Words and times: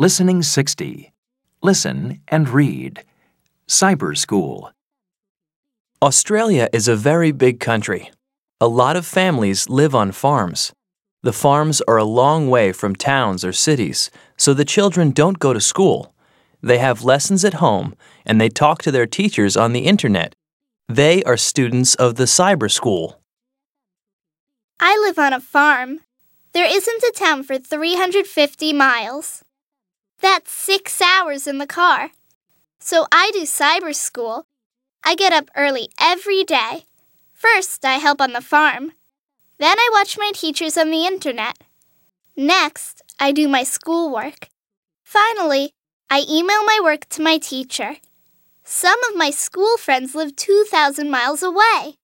Listening 0.00 0.44
60. 0.44 1.12
Listen 1.60 2.20
and 2.28 2.48
read. 2.48 3.02
Cyber 3.66 4.16
School. 4.16 4.70
Australia 6.00 6.68
is 6.72 6.86
a 6.86 6.94
very 6.94 7.32
big 7.32 7.58
country. 7.58 8.12
A 8.60 8.68
lot 8.68 8.94
of 8.94 9.04
families 9.04 9.68
live 9.68 9.96
on 9.96 10.12
farms. 10.12 10.72
The 11.24 11.32
farms 11.32 11.80
are 11.88 11.96
a 11.96 12.04
long 12.04 12.48
way 12.48 12.70
from 12.70 12.94
towns 12.94 13.44
or 13.44 13.52
cities, 13.52 14.08
so 14.36 14.54
the 14.54 14.64
children 14.64 15.10
don't 15.10 15.40
go 15.40 15.52
to 15.52 15.60
school. 15.60 16.14
They 16.62 16.78
have 16.78 17.02
lessons 17.02 17.44
at 17.44 17.54
home 17.54 17.96
and 18.24 18.40
they 18.40 18.48
talk 18.48 18.82
to 18.82 18.92
their 18.92 19.08
teachers 19.08 19.56
on 19.56 19.72
the 19.72 19.86
internet. 19.86 20.36
They 20.88 21.24
are 21.24 21.36
students 21.36 21.96
of 21.96 22.14
the 22.14 22.26
cyber 22.26 22.70
school. 22.70 23.20
I 24.78 24.96
live 24.96 25.18
on 25.18 25.32
a 25.32 25.40
farm. 25.40 25.98
There 26.52 26.72
isn't 26.72 27.02
a 27.02 27.12
town 27.16 27.42
for 27.42 27.58
350 27.58 28.72
miles. 28.72 29.42
That's 30.20 30.50
six 30.50 31.00
hours 31.00 31.46
in 31.46 31.58
the 31.58 31.66
car. 31.66 32.10
So 32.78 33.06
I 33.12 33.30
do 33.32 33.42
cyber 33.42 33.94
school. 33.94 34.46
I 35.04 35.14
get 35.14 35.32
up 35.32 35.50
early 35.56 35.88
every 36.00 36.44
day. 36.44 36.84
First, 37.32 37.84
I 37.84 37.94
help 37.94 38.20
on 38.20 38.32
the 38.32 38.40
farm. 38.40 38.92
Then 39.58 39.78
I 39.78 39.90
watch 39.92 40.18
my 40.18 40.32
teachers 40.34 40.76
on 40.76 40.90
the 40.90 41.06
internet. 41.06 41.58
Next, 42.36 43.02
I 43.20 43.32
do 43.32 43.48
my 43.48 43.62
schoolwork. 43.62 44.48
Finally, 45.02 45.72
I 46.10 46.24
email 46.28 46.64
my 46.64 46.80
work 46.82 47.08
to 47.10 47.22
my 47.22 47.38
teacher. 47.38 47.96
Some 48.64 49.02
of 49.04 49.16
my 49.16 49.30
school 49.30 49.76
friends 49.76 50.14
live 50.14 50.36
2,000 50.36 51.10
miles 51.10 51.42
away. 51.42 51.96